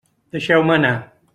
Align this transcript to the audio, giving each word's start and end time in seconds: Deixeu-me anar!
Deixeu-me 0.35 0.77
anar! 0.79 0.95